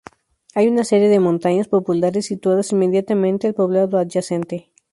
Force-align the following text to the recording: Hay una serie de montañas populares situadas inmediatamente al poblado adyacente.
Hay 0.55 0.67
una 0.67 0.83
serie 0.83 1.09
de 1.09 1.19
montañas 1.19 1.67
populares 1.67 2.25
situadas 2.25 2.71
inmediatamente 2.71 3.45
al 3.45 3.53
poblado 3.53 3.99
adyacente. 3.99 4.71